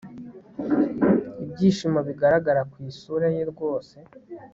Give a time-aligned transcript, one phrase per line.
[1.43, 3.95] ibyishimo bigaragara kwisura ye rwose